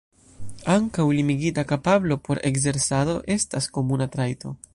[0.75, 4.59] Ankaŭ limigita kapablo por ekzercado estas komuna trajto.